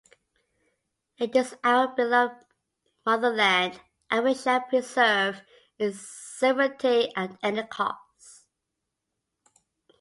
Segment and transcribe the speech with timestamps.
[1.19, 2.43] It is our beloved
[3.05, 5.43] motherland and we shall preserve
[5.77, 8.47] its sovereignty at any cost.